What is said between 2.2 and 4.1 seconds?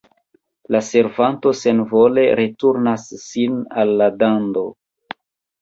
returnas sin al la